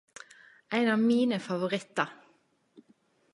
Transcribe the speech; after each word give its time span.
Ein 0.77 0.89
av 0.93 0.97
mine 1.01 1.39
favorittar! 1.49 2.11